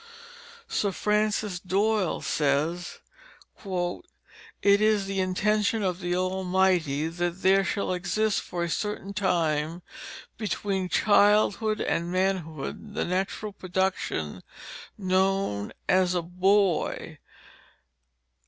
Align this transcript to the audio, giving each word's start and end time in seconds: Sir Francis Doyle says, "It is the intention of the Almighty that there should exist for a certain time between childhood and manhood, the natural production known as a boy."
Sir 0.67 0.91
Francis 0.91 1.59
Doyle 1.59 2.21
says, 2.21 3.01
"It 3.63 4.81
is 4.81 5.05
the 5.05 5.19
intention 5.19 5.83
of 5.83 5.99
the 5.99 6.15
Almighty 6.15 7.07
that 7.07 7.43
there 7.43 7.63
should 7.63 7.91
exist 7.93 8.41
for 8.41 8.63
a 8.63 8.69
certain 8.71 9.13
time 9.13 9.83
between 10.39 10.89
childhood 10.89 11.81
and 11.81 12.11
manhood, 12.11 12.95
the 12.95 13.05
natural 13.05 13.53
production 13.53 14.41
known 14.97 15.71
as 15.87 16.15
a 16.15 16.23
boy." 16.23 17.19